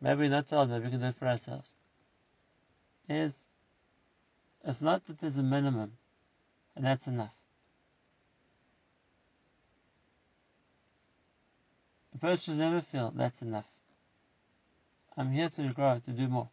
Maybe 0.00 0.28
not 0.28 0.48
told, 0.48 0.70
maybe 0.70 0.84
we 0.84 0.90
can 0.90 1.00
do 1.00 1.06
it 1.06 1.14
for 1.16 1.26
ourselves. 1.26 1.74
Is 3.08 3.44
it's 4.64 4.80
not 4.80 5.06
that 5.06 5.18
there's 5.18 5.36
a 5.36 5.42
minimum, 5.42 5.92
and 6.76 6.84
that's 6.84 7.06
enough. 7.06 7.34
A 12.14 12.18
person 12.18 12.54
should 12.54 12.58
never 12.58 12.80
feel 12.80 13.12
that's 13.14 13.42
enough. 13.42 13.66
I'm 15.16 15.32
here 15.32 15.48
to 15.48 15.68
grow, 15.72 16.00
to 16.04 16.10
do 16.12 16.28
more 16.28 16.48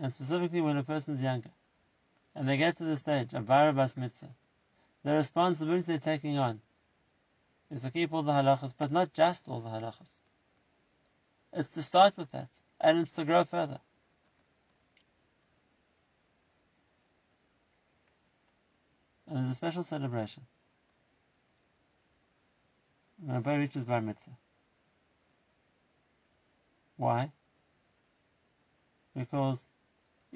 and 0.00 0.12
specifically 0.12 0.60
when 0.60 0.76
a 0.76 0.84
person 0.84 1.14
is 1.14 1.22
younger, 1.22 1.50
and 2.34 2.48
they 2.48 2.56
get 2.56 2.76
to 2.76 2.84
the 2.84 2.96
stage 2.96 3.32
of 3.32 3.46
Barabas 3.46 3.96
Mitzvah, 3.96 4.34
the 5.04 5.12
responsibility 5.12 5.82
they're 5.82 5.98
taking 5.98 6.38
on 6.38 6.60
is 7.70 7.82
to 7.82 7.90
keep 7.90 8.12
all 8.12 8.22
the 8.22 8.32
halachas, 8.32 8.74
but 8.76 8.92
not 8.92 9.12
just 9.12 9.48
all 9.48 9.60
the 9.60 9.68
halachas. 9.68 10.18
It's 11.52 11.70
to 11.72 11.82
start 11.82 12.16
with 12.16 12.30
that, 12.32 12.48
and 12.80 12.98
it's 12.98 13.12
to 13.12 13.24
grow 13.24 13.44
further. 13.44 13.80
And 19.26 19.38
there's 19.38 19.50
a 19.50 19.54
special 19.54 19.82
celebration 19.82 20.44
when 23.24 23.36
a 23.36 23.40
boy 23.40 23.58
reaches 23.58 23.84
Bar 23.84 24.00
Mitzvah. 24.00 24.30
Why? 26.96 27.30
Because 29.14 29.60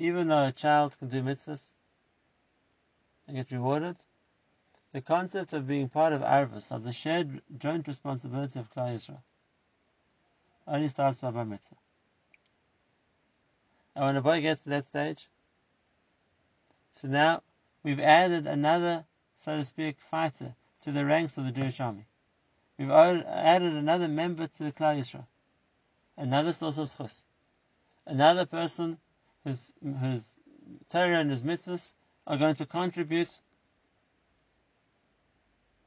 even 0.03 0.27
though 0.27 0.47
a 0.47 0.53
child 0.53 0.99
can 0.99 1.09
do 1.09 1.23
mitzvahs 1.23 1.75
and 3.29 3.37
get 3.37 3.53
rewarded, 3.53 3.97
the 4.93 5.01
concept 5.01 5.53
of 5.53 5.69
being 5.69 5.89
part 5.89 6.13
of 6.13 6.23
Arvus, 6.23 6.73
of 6.73 6.83
the 6.83 6.93
shared 6.93 7.41
joint 7.57 7.87
responsibility 7.87 8.59
of 8.59 8.69
Klal 8.69 8.97
Yisrael, 8.97 9.23
only 10.67 10.89
starts 10.89 11.21
by 11.21 11.31
Bar 11.31 11.45
Mitzvah. 11.45 11.77
And 13.95 14.05
when 14.05 14.17
a 14.17 14.23
boy 14.23 14.41
gets 14.41 14.65
to 14.65 14.71
that 14.71 14.87
stage, 14.87 15.29
so 16.91 17.07
now 17.07 17.43
we've 17.85 18.01
added 18.01 18.49
another, 18.49 19.05
so 19.37 19.57
to 19.57 19.65
speak, 19.65 20.01
fighter 20.01 20.57
to 20.81 20.91
the 20.91 21.07
ranks 21.07 21.39
of 21.39 21.45
the 21.45 21.53
Jewish 21.53 21.79
army. 21.79 22.07
We've 22.77 22.91
added 22.91 23.73
another 23.75 24.09
member 24.09 24.49
to 24.49 24.65
the 24.65 24.73
Klal 24.73 24.99
Yisrael, 24.99 25.27
another 26.17 26.53
source 26.53 26.79
of 26.79 26.89
zchus, 26.89 27.25
another 28.05 28.47
person 28.47 28.99
whose, 29.45 29.73
whose 29.83 30.39
Torah 30.89 31.19
and 31.19 31.31
his 31.31 31.43
mitzvahs 31.43 31.95
are 32.27 32.37
going 32.37 32.55
to 32.57 32.67
contribute 32.67 33.41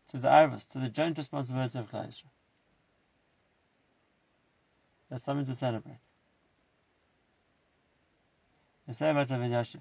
to 0.10 0.18
the 0.18 0.28
arvus, 0.28 0.68
to 0.70 0.80
the 0.80 0.90
joint 0.90 1.18
responsibility 1.18 1.80
of 1.80 1.90
Klal 1.90 2.08
Yisrael. 2.08 2.24
That's 5.10 5.24
something 5.24 5.46
to 5.46 5.56
celebrate. 5.56 6.00
The 8.88 8.94
say 8.94 9.10
about 9.10 9.30
Rav 9.30 9.40
Elyashiv. 9.40 9.80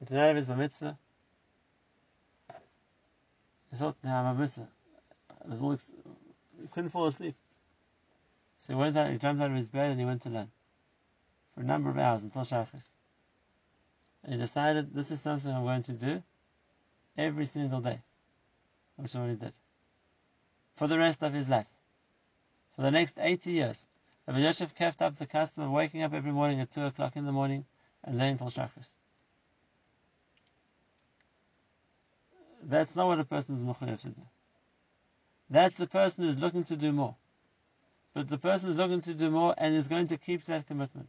The 0.00 0.14
night 0.14 0.30
of 0.30 0.36
his 0.36 0.46
bar 0.46 0.56
mitzvah, 0.56 0.98
he 3.70 3.76
thought, 3.76 3.96
now 4.02 4.32
mitzvah. 4.32 4.68
Was 5.46 5.62
all 5.62 5.72
ex- 5.72 5.92
he 6.60 6.68
couldn't 6.68 6.90
fall 6.90 7.06
asleep. 7.06 7.34
So 8.58 8.74
he 8.74 8.78
went 8.78 8.96
out, 8.96 9.10
he 9.10 9.18
jumped 9.18 9.42
out 9.42 9.50
of 9.50 9.56
his 9.56 9.68
bed 9.68 9.90
and 9.90 10.00
he 10.00 10.06
went 10.06 10.22
to 10.22 10.28
learn. 10.28 10.50
For 11.58 11.64
a 11.64 11.66
number 11.66 11.90
of 11.90 11.98
hours 11.98 12.22
until 12.22 12.42
Shachris. 12.42 12.86
And 14.22 14.32
he 14.32 14.38
decided, 14.38 14.94
this 14.94 15.10
is 15.10 15.20
something 15.20 15.50
I'm 15.50 15.64
going 15.64 15.82
to 15.82 15.92
do 15.92 16.22
every 17.16 17.46
single 17.46 17.80
day. 17.80 17.98
Which 18.94 19.10
is 19.10 19.16
what 19.16 19.30
he 19.30 19.34
did. 19.34 19.52
For 20.76 20.86
the 20.86 20.96
rest 20.96 21.20
of 21.24 21.32
his 21.32 21.48
life. 21.48 21.66
For 22.76 22.82
the 22.82 22.92
next 22.92 23.18
80 23.20 23.50
years. 23.50 23.88
Rabbi 24.28 24.38
Yosef 24.38 24.72
kept 24.76 25.02
up 25.02 25.18
the 25.18 25.26
custom 25.26 25.64
of 25.64 25.72
waking 25.72 26.04
up 26.04 26.14
every 26.14 26.30
morning 26.30 26.60
at 26.60 26.70
2 26.70 26.84
o'clock 26.84 27.16
in 27.16 27.26
the 27.26 27.32
morning 27.32 27.64
and 28.04 28.16
laying 28.16 28.38
till 28.38 28.50
Shachris. 28.50 28.90
That's 32.62 32.94
not 32.94 33.08
what 33.08 33.18
a 33.18 33.24
person 33.24 33.56
is 33.56 33.64
mechayev 33.64 34.00
to 34.02 34.10
do. 34.10 34.22
That's 35.50 35.74
the 35.74 35.88
person 35.88 36.22
who's 36.22 36.38
looking 36.38 36.62
to 36.64 36.76
do 36.76 36.92
more. 36.92 37.16
But 38.14 38.28
the 38.28 38.38
person 38.38 38.70
is 38.70 38.76
looking 38.76 39.00
to 39.00 39.14
do 39.14 39.28
more 39.28 39.56
and 39.58 39.74
is 39.74 39.88
going 39.88 40.06
to 40.06 40.18
keep 40.18 40.44
that 40.44 40.68
commitment. 40.68 41.08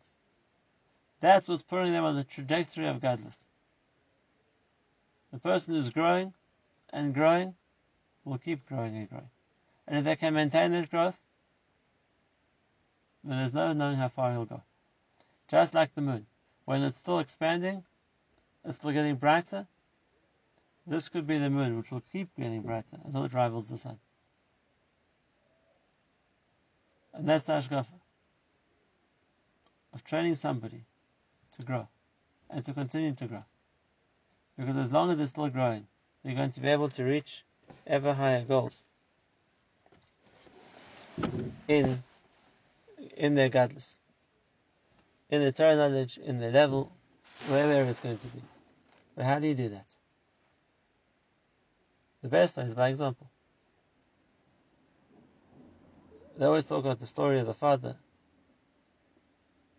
That's 1.22 1.48
what's 1.48 1.62
putting 1.62 1.92
them 1.92 2.06
on 2.06 2.16
the 2.16 2.24
trajectory 2.24 2.88
of 2.88 3.02
gadlus. 3.02 3.46
The 5.32 5.40
person 5.40 5.74
who's 5.74 5.90
growing 5.90 6.34
and 6.92 7.14
growing 7.14 7.56
will 8.24 8.38
keep 8.38 8.66
growing 8.66 8.96
and 8.96 9.10
growing. 9.10 9.30
And 9.88 10.00
if 10.00 10.06
they 10.06 10.16
can 10.16 10.34
maintain 10.34 10.72
that 10.72 10.90
growth, 10.90 11.22
then 13.24 13.38
there's 13.38 13.54
no 13.54 13.74
knowing 13.74 13.98
how 13.98 14.08
far 14.08 14.32
he'll 14.32 14.46
go. 14.46 14.62
Just 15.50 15.74
like 15.74 15.94
the 15.94 16.02
moon. 16.02 16.26
When 16.66 16.84
it's 16.84 16.98
still 16.98 17.20
expanding, 17.20 17.84
it's 18.64 18.78
still 18.78 18.92
getting 18.92 19.16
brighter, 19.16 19.68
this 20.88 21.10
could 21.10 21.28
be 21.28 21.38
the 21.38 21.50
moon, 21.50 21.78
which 21.78 21.92
will 21.92 22.04
keep 22.12 22.36
getting 22.36 22.62
brighter 22.62 22.98
until 23.04 23.26
it 23.26 23.34
rivals 23.34 23.68
the 23.68 23.78
sun. 23.78 24.00
And 27.14 27.28
that's 27.28 27.46
the 27.46 27.54
hashkafa 27.54 27.88
of 29.94 30.04
training 30.04 30.36
somebody 30.36 30.84
to 31.54 31.64
grow 31.64 31.88
and 32.50 32.64
to 32.66 32.74
continue 32.74 33.14
to 33.14 33.26
grow. 33.26 33.44
Because 34.58 34.76
as 34.76 34.92
long 34.92 35.12
as 35.12 35.18
they're 35.18 35.28
still 35.28 35.50
growing, 35.50 35.88
they're 36.24 36.36
going 36.36 36.52
to 36.52 36.60
be 36.60 36.68
able 36.68 36.90
to 36.90 37.04
reach 37.04 37.44
ever 37.88 38.14
higher 38.14 38.44
goals 38.44 38.84
in 41.68 42.04
in 43.16 43.36
their 43.36 43.50
gadlus, 43.50 43.98
in 45.30 45.42
their 45.42 45.52
Torah 45.52 45.76
knowledge, 45.76 46.18
in 46.18 46.40
their 46.40 46.52
level, 46.52 46.92
wherever 47.48 47.90
it's 47.90 48.00
going 48.00 48.18
to 48.18 48.28
be. 48.28 48.42
But 49.16 49.26
how 49.26 49.40
do 49.40 49.48
you 49.48 49.56
do 49.56 49.70
that? 49.70 49.86
The 52.22 52.30
best 52.30 52.58
way 52.58 52.64
is 52.64 52.74
by 52.74 52.90
example. 52.90 53.30
They 56.38 56.46
always 56.46 56.66
talk 56.66 56.86
about 56.86 57.00
the 57.00 57.06
story 57.06 57.40
of 57.40 57.46
the 57.46 57.54
father 57.54 57.96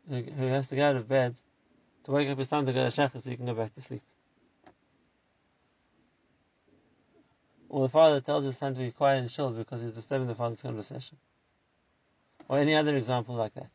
who, 0.09 0.23
who 0.23 0.47
has 0.47 0.69
to 0.69 0.77
get 0.77 0.91
out 0.91 0.97
of 0.97 1.09
bed 1.09 1.41
to 2.05 2.11
wake 2.11 2.29
up 2.29 2.39
his 2.39 2.49
son 2.49 2.67
to 2.67 2.73
go 2.73 2.89
to 2.89 2.91
shachar 2.91 3.21
so 3.21 3.31
he 3.31 3.37
can 3.37 3.47
go 3.47 3.55
back 3.55 3.75
to 3.75 3.83
sleep. 3.83 4.03
Or 7.69 7.83
the 7.83 7.89
father 7.89 8.21
tells 8.21 8.45
his 8.45 8.59
son 8.59 8.75
to 8.75 8.81
be 8.81 8.91
quiet 8.91 9.21
and 9.21 9.31
chill 9.31 9.51
because 9.51 9.81
he's 9.81 9.93
disturbing 9.93 10.27
the 10.27 10.35
father's 10.35 10.61
conversation. 10.61 11.19
Or 12.49 12.59
any 12.59 12.75
other 12.75 12.97
example 12.97 13.37
like 13.37 13.55
that. 13.55 13.71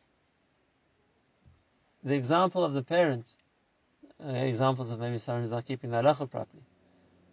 The 2.04 2.16
example 2.16 2.64
of 2.64 2.74
the 2.74 2.84
parent, 2.84 3.38
uh, 4.24 4.30
examples 4.30 4.92
of 4.92 5.00
maybe 5.00 5.18
someone 5.18 5.44
who's 5.44 5.52
not 5.52 5.66
keeping 5.66 5.92
the 5.92 5.98
halacha 5.98 6.30
properly, 6.30 6.64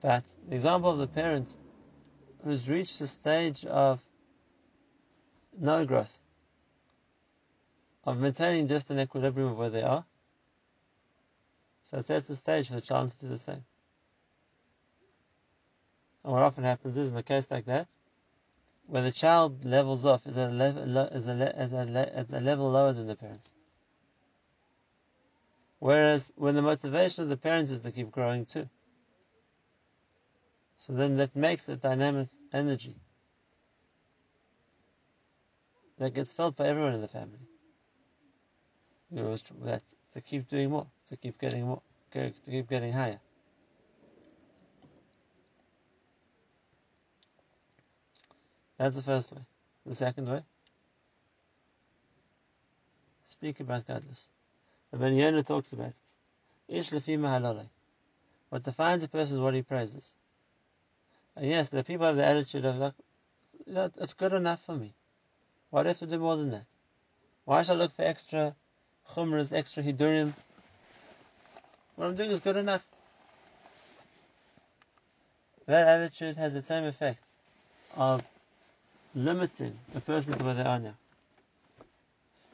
but 0.00 0.24
the 0.48 0.54
example 0.54 0.90
of 0.90 0.98
the 0.98 1.08
parent 1.08 1.52
who's 2.44 2.70
reached 2.70 3.00
a 3.00 3.06
stage 3.06 3.64
of 3.66 4.00
no 5.58 5.84
growth, 5.84 6.16
of 8.04 8.18
maintaining 8.18 8.68
just 8.68 8.88
an 8.90 9.00
equilibrium 9.00 9.50
of 9.50 9.58
where 9.58 9.70
they 9.70 9.82
are, 9.82 10.04
so 11.92 11.98
it 11.98 12.06
sets 12.06 12.28
the 12.28 12.36
stage 12.36 12.68
for 12.68 12.74
the 12.74 12.80
child 12.80 13.10
to 13.10 13.18
do 13.18 13.28
the 13.28 13.36
same. 13.38 13.64
And 16.24 16.32
what 16.32 16.42
often 16.42 16.64
happens 16.64 16.96
is, 16.96 17.10
in 17.10 17.16
a 17.18 17.22
case 17.22 17.46
like 17.50 17.66
that, 17.66 17.86
where 18.86 19.02
the 19.02 19.12
child 19.12 19.66
levels 19.66 20.06
off 20.06 20.26
is 20.26 20.38
at 20.38 20.50
a 20.50 20.52
level, 20.52 20.82
is 20.82 21.28
a, 21.28 21.60
is 21.60 21.72
a, 21.74 22.18
at 22.18 22.32
a 22.32 22.40
level 22.40 22.70
lower 22.70 22.94
than 22.94 23.08
the 23.08 23.14
parents. 23.14 23.52
Whereas 25.80 26.32
when 26.36 26.54
the 26.54 26.62
motivation 26.62 27.24
of 27.24 27.28
the 27.28 27.36
parents 27.36 27.70
is 27.70 27.80
to 27.80 27.92
keep 27.92 28.10
growing 28.10 28.46
too. 28.46 28.68
So 30.78 30.94
then 30.94 31.18
that 31.18 31.36
makes 31.36 31.64
the 31.64 31.76
dynamic 31.76 32.28
energy 32.52 32.96
that 35.98 36.14
gets 36.14 36.32
felt 36.32 36.56
by 36.56 36.68
everyone 36.68 36.94
in 36.94 37.02
the 37.02 37.08
family. 37.08 37.38
That 39.10 39.82
to 40.12 40.20
keep 40.20 40.48
doing 40.48 40.70
more, 40.70 40.86
to 41.06 41.16
keep 41.16 41.38
getting 41.40 41.66
more, 41.66 41.82
to 42.12 42.32
keep 42.44 42.68
getting 42.68 42.92
higher. 42.92 43.20
That's 48.76 48.96
the 48.96 49.02
first 49.02 49.32
way. 49.32 49.42
The 49.86 49.94
second 49.94 50.28
way, 50.28 50.42
speak 53.24 53.60
about 53.60 53.86
gadlus. 53.86 54.26
Rabbi 54.92 55.08
Yonah 55.08 55.42
talks 55.42 55.72
about 55.72 55.88
it. 55.88 56.14
Ish 56.68 56.90
lefi 56.90 57.68
What 58.50 58.62
defines 58.62 59.02
a 59.04 59.08
person 59.08 59.36
is 59.36 59.40
what 59.40 59.54
he 59.54 59.62
praises. 59.62 60.14
And 61.36 61.46
yes, 61.46 61.70
the 61.70 61.82
people 61.82 62.06
have 62.06 62.16
the 62.16 62.24
attitude 62.24 62.64
of 62.64 62.76
like, 62.76 62.94
it's 63.96 64.14
good 64.14 64.32
enough 64.32 64.62
for 64.64 64.74
me. 64.74 64.94
Why 65.70 65.82
do 65.82 65.88
I 65.88 65.90
have 65.90 65.98
to 66.00 66.06
do 66.06 66.18
more 66.18 66.36
than 66.36 66.50
that? 66.50 66.66
Why 67.44 67.62
should 67.62 67.72
I 67.72 67.76
look 67.76 67.94
for 67.96 68.02
extra 68.02 68.54
chumras, 69.14 69.52
extra 69.52 69.82
hidurim? 69.82 70.32
What 71.96 72.06
I'm 72.08 72.16
doing 72.16 72.30
is 72.30 72.40
good 72.40 72.56
enough. 72.56 72.84
That 75.66 75.86
attitude 75.86 76.36
has 76.36 76.52
the 76.52 76.62
same 76.62 76.84
effect 76.84 77.22
of 77.96 78.22
limiting 79.14 79.78
a 79.94 80.00
person 80.00 80.36
to 80.36 80.44
where 80.44 80.54
they 80.54 80.62
are 80.62 80.78
now. 80.78 80.94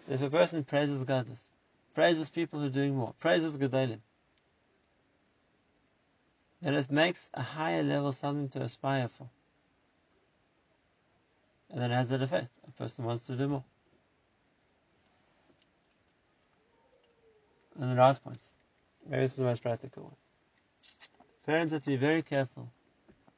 If 0.08 0.22
a 0.22 0.30
person 0.30 0.64
praises 0.64 1.04
gadlus, 1.04 1.44
praises 1.94 2.30
people 2.30 2.60
who 2.60 2.66
are 2.66 2.70
doing 2.70 2.94
more, 2.94 3.14
praises 3.20 3.56
Gedolim, 3.56 4.00
then 6.62 6.74
it 6.74 6.90
makes 6.90 7.30
a 7.34 7.42
higher 7.42 7.82
level 7.82 8.12
something 8.12 8.48
to 8.50 8.62
aspire 8.62 9.08
for. 9.08 9.28
And 11.70 11.82
then 11.82 11.90
it 11.92 11.94
has 11.94 12.08
that 12.08 12.22
effect. 12.22 12.50
A 12.66 12.70
person 12.72 13.04
wants 13.04 13.26
to 13.26 13.36
do 13.36 13.48
more. 13.48 13.64
And 17.78 17.92
the 17.92 17.94
last 17.94 18.24
point. 18.24 18.50
Maybe 19.08 19.22
this 19.22 19.32
is 19.32 19.38
the 19.38 19.44
most 19.44 19.62
practical 19.62 20.02
one. 20.04 20.16
Parents 21.46 21.72
have 21.72 21.82
to 21.82 21.90
be 21.90 21.96
very 21.96 22.22
careful 22.22 22.70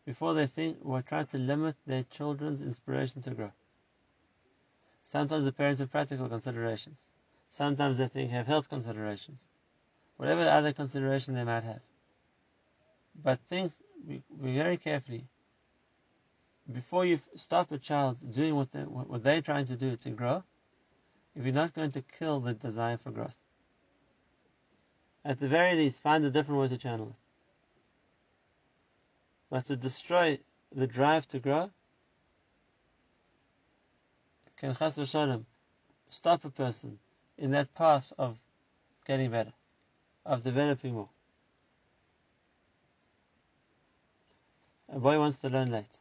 before 0.05 0.35
they 0.35 0.47
think 0.47 0.79
or 0.83 1.03
try 1.03 1.25
to 1.25 1.39
limit 1.39 1.77
their 1.87 2.05
children's 2.05 2.63
inspiration 2.63 3.23
to 3.23 3.31
grow. 3.31 3.53
Sometimes 5.05 5.45
the 5.45 5.53
parents 5.53 5.81
have 5.81 5.91
practical 5.91 6.29
considerations. 6.29 7.09
Sometimes 7.51 7.99
they 7.99 8.09
think 8.09 8.31
have 8.31 8.47
health 8.47 8.69
considerations. 8.69 9.47
Whatever 10.17 10.43
other 10.43 10.73
consideration 10.73 11.35
they 11.35 11.45
might 11.45 11.65
have. 11.65 11.81
But 13.23 13.39
think 13.49 13.73
very 14.31 14.77
carefully 14.77 15.27
before 16.73 17.05
you 17.05 17.19
stop 17.37 17.73
a 17.73 17.79
child 17.79 18.19
doing 18.33 18.55
what, 18.55 18.71
they, 18.73 18.81
what 18.81 19.23
they're 19.23 19.43
trying 19.43 19.67
to 19.67 19.77
do 19.77 19.97
to 19.97 20.11
grow, 20.11 20.43
if 21.35 21.45
you're 21.45 21.55
not 21.55 21.75
going 21.75 21.91
to 21.93 22.03
kill 22.03 22.41
the 22.41 22.55
desire 22.55 22.97
for 22.97 23.11
growth. 23.11 23.37
At 25.25 25.39
the 25.39 25.49
very 25.49 25.77
least, 25.77 26.03
find 26.03 26.25
a 26.25 26.31
different 26.31 26.61
way 26.61 26.69
to 26.69 26.79
channel 26.79 27.09
it. 27.09 27.15
But 29.51 29.65
to 29.67 29.77
destroy 29.77 30.39
the 30.73 30.87
drive 30.87 31.27
to 31.29 31.41
grow 31.41 31.71
can 34.57 34.75
chas 34.75 34.97
v'shalom 34.97 35.45
stop 36.09 36.45
a 36.45 36.51
person 36.51 36.99
in 37.37 37.51
that 37.53 37.75
path 37.75 38.13
of 38.19 38.39
getting 39.07 39.31
better, 39.31 39.53
of 40.25 40.43
developing 40.43 40.95
more. 40.95 41.09
A 44.89 44.99
boy 44.99 45.19
wants 45.19 45.41
to 45.41 45.49
learn 45.49 45.71
late. 45.71 45.99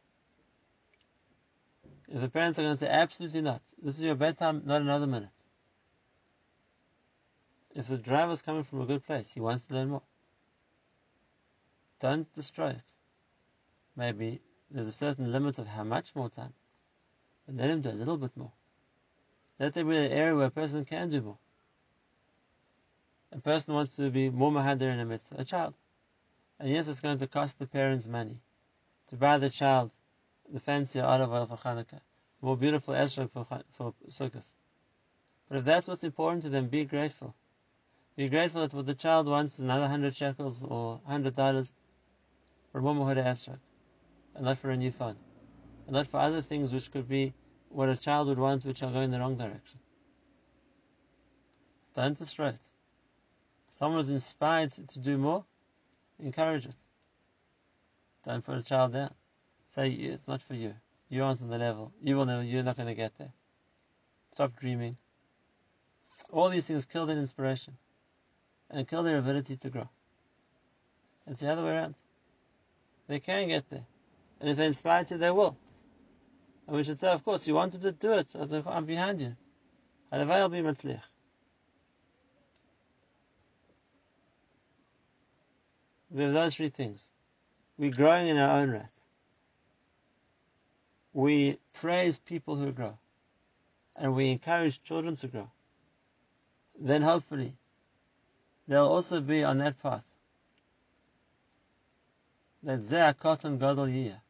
If 2.08 2.20
the 2.20 2.28
parents 2.28 2.58
are 2.58 2.62
going 2.62 2.74
to 2.74 2.76
say, 2.76 2.88
absolutely 2.88 3.40
not, 3.40 3.62
this 3.80 3.96
is 3.96 4.02
your 4.02 4.16
bedtime, 4.16 4.62
not 4.64 4.82
another 4.82 5.06
minute. 5.06 5.30
If 7.74 7.86
the 7.86 7.98
driver 7.98 8.32
is 8.32 8.42
coming 8.42 8.64
from 8.64 8.80
a 8.80 8.86
good 8.86 9.04
place, 9.04 9.30
he 9.30 9.40
wants 9.40 9.66
to 9.66 9.74
learn 9.74 9.90
more. 9.90 10.02
Don't 12.00 12.32
destroy 12.34 12.70
it. 12.70 12.94
Maybe 13.94 14.40
there's 14.70 14.88
a 14.88 14.92
certain 14.92 15.30
limit 15.30 15.58
of 15.58 15.66
how 15.66 15.84
much 15.84 16.14
more 16.14 16.30
time, 16.30 16.54
but 17.46 17.56
let 17.56 17.70
him 17.70 17.82
do 17.82 17.90
a 17.90 17.92
little 17.92 18.16
bit 18.16 18.36
more. 18.36 18.52
Let 19.58 19.74
there 19.74 19.84
be 19.84 19.96
an 19.96 20.10
area 20.10 20.34
where 20.34 20.46
a 20.46 20.50
person 20.50 20.84
can 20.84 21.10
do 21.10 21.20
more. 21.20 21.38
A 23.32 23.38
person 23.38 23.74
wants 23.74 23.94
to 23.96 24.10
be 24.10 24.30
more 24.30 24.50
mahadir 24.50 24.92
in 24.92 24.98
a 24.98 25.04
mitzvah, 25.04 25.40
a 25.40 25.44
child. 25.44 25.74
And 26.58 26.70
yes, 26.70 26.88
it's 26.88 27.00
going 27.00 27.18
to 27.18 27.26
cost 27.26 27.58
the 27.58 27.66
parents 27.66 28.08
money 28.08 28.40
to 29.08 29.16
buy 29.16 29.38
the 29.38 29.50
child 29.50 29.92
the 30.52 30.60
fancier 30.60 31.04
oil 31.04 31.46
for 31.46 31.56
Hanukkah, 31.56 32.00
more 32.40 32.56
beautiful 32.56 32.94
esrog 32.94 33.30
for, 33.30 33.44
for 33.70 33.94
Sukkot. 34.08 34.52
But 35.48 35.58
if 35.58 35.64
that's 35.64 35.86
what's 35.86 36.04
important 36.04 36.42
to 36.44 36.48
them, 36.48 36.68
be 36.68 36.84
grateful. 36.84 37.34
Be 38.16 38.28
grateful 38.28 38.60
that 38.60 38.74
what 38.74 38.86
the 38.86 38.94
child 38.94 39.28
wants 39.28 39.54
is 39.54 39.60
another 39.60 39.88
hundred 39.88 40.14
shekels 40.16 40.64
or 40.64 41.00
hundred 41.06 41.36
dollars 41.36 41.74
for 42.70 42.78
a 42.78 42.82
more 42.82 43.14
esrog, 43.14 43.60
and 44.34 44.44
not 44.44 44.58
for 44.58 44.70
a 44.70 44.76
new 44.76 44.90
phone, 44.90 45.16
and 45.86 45.94
not 45.94 46.06
for 46.06 46.18
other 46.18 46.42
things 46.42 46.72
which 46.72 46.90
could 46.90 47.08
be 47.08 47.32
what 47.68 47.88
a 47.88 47.96
child 47.96 48.28
would 48.28 48.38
want, 48.38 48.64
which 48.64 48.82
are 48.82 48.90
going 48.90 49.04
in 49.04 49.10
the 49.12 49.20
wrong 49.20 49.36
direction. 49.36 49.78
Don't 51.94 52.18
destroy 52.18 52.48
it. 52.48 52.68
Someone 53.70 54.00
is 54.00 54.10
inspired 54.10 54.72
to 54.72 54.98
do 54.98 55.16
more, 55.16 55.44
encourage 56.18 56.66
it. 56.66 56.76
Don't 58.26 58.44
put 58.44 58.58
a 58.58 58.62
child 58.62 58.92
down. 58.92 59.14
Say 59.68 59.92
it's 59.92 60.28
not 60.28 60.42
for 60.42 60.54
you. 60.54 60.74
You 61.08 61.24
aren't 61.24 61.42
on 61.42 61.48
the 61.48 61.58
level. 61.58 61.92
You 62.02 62.16
will 62.16 62.26
never. 62.26 62.42
You're 62.42 62.64
not 62.64 62.76
going 62.76 62.88
to 62.88 62.94
get 62.94 63.16
there. 63.18 63.32
Stop 64.32 64.56
dreaming. 64.56 64.96
All 66.30 66.50
these 66.50 66.66
things 66.66 66.84
kill 66.86 67.06
their 67.06 67.16
inspiration 67.16 67.78
and 68.70 68.88
kill 68.88 69.02
their 69.02 69.18
ability 69.18 69.56
to 69.56 69.70
grow. 69.70 69.88
It's 71.26 71.40
the 71.40 71.50
other 71.50 71.62
way 71.62 71.70
around. 71.70 71.94
They 73.08 73.20
can 73.20 73.48
get 73.48 73.68
there. 73.68 73.86
And 74.40 74.48
if 74.48 74.56
they're 74.56 74.66
inspired 74.66 75.08
to, 75.08 75.18
they 75.18 75.30
will. 75.30 75.56
And 76.66 76.76
we 76.76 76.84
should 76.84 76.98
say, 77.00 77.08
of 77.08 77.24
course, 77.24 77.46
you 77.46 77.54
wanted 77.54 77.82
to 77.82 77.92
do 77.92 78.12
it. 78.12 78.34
I'm 78.34 78.86
behind 78.86 79.20
you. 79.20 79.36
I'll 80.12 80.48
be 80.48 80.58
matzliach. 80.58 81.02
We 86.10 86.22
have 86.24 86.32
those 86.32 86.56
three 86.56 86.70
things. 86.70 87.08
We're 87.78 87.90
growing 87.90 88.28
in 88.28 88.36
our 88.36 88.58
own 88.58 88.70
right. 88.70 89.00
We 91.12 91.58
praise 91.72 92.18
people 92.18 92.56
who 92.56 92.72
grow. 92.72 92.98
And 93.96 94.14
we 94.14 94.30
encourage 94.30 94.82
children 94.82 95.16
to 95.16 95.28
grow. 95.28 95.50
Then 96.80 97.02
hopefully, 97.02 97.54
they'll 98.70 98.86
also 98.86 99.20
be 99.20 99.42
on 99.42 99.58
that 99.58 99.82
path. 99.82 100.04
That 102.62 103.18
Katan 103.18 103.58
Gadol 103.58 103.86
Yiyah. 103.86 104.20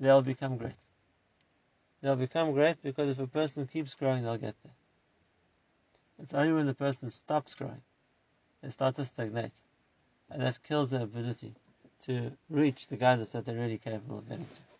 They'll 0.00 0.22
become 0.22 0.56
great. 0.56 0.72
They'll 2.02 2.16
become 2.16 2.52
great 2.52 2.82
because 2.82 3.10
if 3.10 3.20
a 3.20 3.28
person 3.28 3.68
keeps 3.68 3.94
growing, 3.94 4.24
they'll 4.24 4.36
get 4.36 4.56
there. 4.64 4.72
It's 6.20 6.34
only 6.34 6.52
when 6.52 6.66
the 6.66 6.74
person 6.74 7.08
stops 7.08 7.54
growing, 7.54 7.82
they 8.62 8.70
start 8.70 8.96
to 8.96 9.04
stagnate. 9.04 9.62
And 10.30 10.42
that 10.42 10.62
kills 10.64 10.90
their 10.90 11.02
ability 11.02 11.54
to 12.06 12.32
reach 12.50 12.88
the 12.88 12.96
guidance 12.96 13.32
that 13.32 13.44
they're 13.44 13.54
really 13.54 13.78
capable 13.78 14.18
of 14.18 14.28
getting 14.28 14.46
to. 14.46 14.73